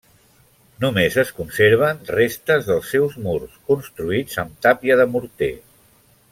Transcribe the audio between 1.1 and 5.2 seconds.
es conserven restes dels seus murs, construïts amb tàpia de